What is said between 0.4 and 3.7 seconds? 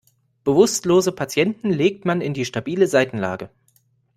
Bewusstlose Patienten legt man in die stabile Seitenlage.